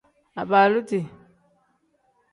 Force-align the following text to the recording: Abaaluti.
Abaaluti. 0.41 0.99